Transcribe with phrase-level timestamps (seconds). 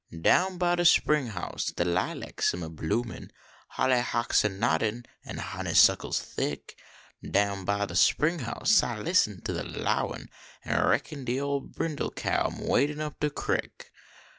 [0.21, 3.29] Down by de spring house de lilacs am a bloomiif;
[3.67, 6.75] Holly hocks a noddin an honey suckles thick.
[7.23, 10.31] Down by de spring house I listen to de lowin;
[10.65, 13.91] An reckon de ole brindle cow am wadin up de creek.